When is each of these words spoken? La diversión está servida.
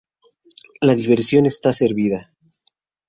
La 0.81 0.95
diversión 0.95 1.45
está 1.45 1.73
servida. 1.73 2.33